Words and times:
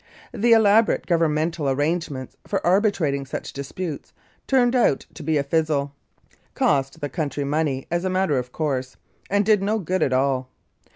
The 0.33 0.53
elaborate 0.53 1.05
Governmental 1.05 1.69
arrange 1.69 2.09
ments 2.09 2.35
for 2.47 2.65
arbitrating 2.65 3.23
such 3.23 3.53
disputes 3.53 4.13
turned 4.47 4.75
out 4.75 5.05
to 5.13 5.21
be 5.21 5.37
a 5.37 5.43
fizzle, 5.43 5.93
cost 6.55 7.01
the 7.01 7.07
country 7.07 7.43
money 7.43 7.85
as 7.91 8.03
a 8.03 8.09
matter 8.09 8.39
of 8.39 8.51
course, 8.51 8.95
and 9.29 9.45
did 9.45 9.61
no 9.61 9.77
good 9.77 10.01
at 10.01 10.11
all. 10.11 10.49